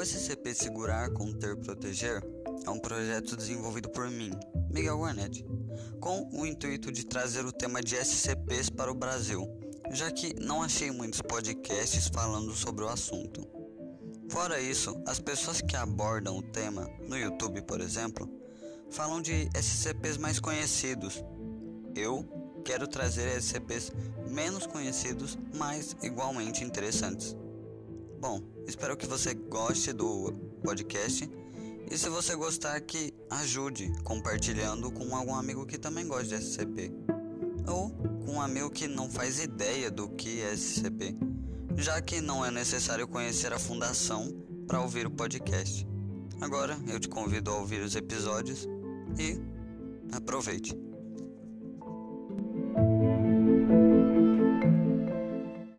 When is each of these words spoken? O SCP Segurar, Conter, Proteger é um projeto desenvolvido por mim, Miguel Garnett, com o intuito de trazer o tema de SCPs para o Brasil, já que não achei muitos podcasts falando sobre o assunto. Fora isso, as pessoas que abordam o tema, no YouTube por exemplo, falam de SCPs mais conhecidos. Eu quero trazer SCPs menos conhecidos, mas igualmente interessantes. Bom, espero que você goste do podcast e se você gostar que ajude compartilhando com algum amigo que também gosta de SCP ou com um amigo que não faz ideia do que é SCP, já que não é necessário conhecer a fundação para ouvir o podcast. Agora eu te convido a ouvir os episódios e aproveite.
O 0.00 0.02
SCP 0.02 0.54
Segurar, 0.54 1.10
Conter, 1.10 1.58
Proteger 1.58 2.22
é 2.66 2.70
um 2.70 2.78
projeto 2.78 3.36
desenvolvido 3.36 3.90
por 3.90 4.08
mim, 4.10 4.30
Miguel 4.70 4.98
Garnett, 4.98 5.44
com 6.00 6.26
o 6.32 6.46
intuito 6.46 6.90
de 6.90 7.04
trazer 7.04 7.44
o 7.44 7.52
tema 7.52 7.82
de 7.82 7.96
SCPs 7.96 8.70
para 8.70 8.90
o 8.90 8.94
Brasil, 8.94 9.46
já 9.90 10.10
que 10.10 10.32
não 10.40 10.62
achei 10.62 10.90
muitos 10.90 11.20
podcasts 11.20 12.08
falando 12.08 12.54
sobre 12.54 12.82
o 12.82 12.88
assunto. 12.88 13.46
Fora 14.30 14.58
isso, 14.58 14.98
as 15.06 15.20
pessoas 15.20 15.60
que 15.60 15.76
abordam 15.76 16.38
o 16.38 16.42
tema, 16.42 16.88
no 17.06 17.18
YouTube 17.18 17.60
por 17.60 17.78
exemplo, 17.82 18.26
falam 18.90 19.20
de 19.20 19.50
SCPs 19.54 20.16
mais 20.16 20.40
conhecidos. 20.40 21.22
Eu 21.94 22.24
quero 22.64 22.88
trazer 22.88 23.36
SCPs 23.36 23.92
menos 24.26 24.66
conhecidos, 24.66 25.36
mas 25.54 25.94
igualmente 26.02 26.64
interessantes. 26.64 27.36
Bom, 28.20 28.42
espero 28.66 28.98
que 28.98 29.06
você 29.06 29.32
goste 29.32 29.94
do 29.94 30.30
podcast 30.62 31.26
e 31.90 31.96
se 31.96 32.06
você 32.10 32.36
gostar 32.36 32.78
que 32.82 33.14
ajude 33.30 33.90
compartilhando 34.04 34.92
com 34.92 35.16
algum 35.16 35.34
amigo 35.34 35.64
que 35.64 35.78
também 35.78 36.06
gosta 36.06 36.36
de 36.36 36.44
SCP 36.44 36.92
ou 37.66 37.88
com 38.26 38.32
um 38.32 38.40
amigo 38.42 38.68
que 38.68 38.86
não 38.86 39.10
faz 39.10 39.42
ideia 39.42 39.90
do 39.90 40.06
que 40.10 40.42
é 40.42 40.54
SCP, 40.54 41.16
já 41.78 41.98
que 42.02 42.20
não 42.20 42.44
é 42.44 42.50
necessário 42.50 43.08
conhecer 43.08 43.54
a 43.54 43.58
fundação 43.58 44.30
para 44.66 44.82
ouvir 44.82 45.06
o 45.06 45.10
podcast. 45.10 45.88
Agora 46.42 46.78
eu 46.88 47.00
te 47.00 47.08
convido 47.08 47.50
a 47.50 47.56
ouvir 47.56 47.80
os 47.80 47.96
episódios 47.96 48.68
e 49.18 49.40
aproveite. 50.14 50.89